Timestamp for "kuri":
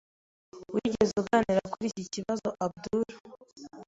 1.73-1.87